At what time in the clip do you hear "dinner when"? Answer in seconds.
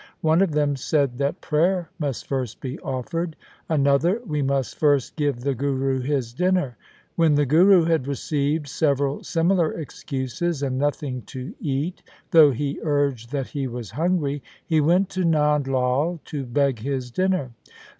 6.33-7.35